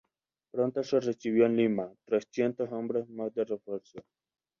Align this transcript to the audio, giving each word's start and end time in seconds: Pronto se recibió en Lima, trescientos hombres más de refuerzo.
Pronto 0.51 0.81
se 0.81 0.99
recibió 0.99 1.45
en 1.45 1.55
Lima, 1.55 1.93
trescientos 2.05 2.71
hombres 2.71 3.07
más 3.07 3.35
de 3.35 3.45
refuerzo. 3.45 3.99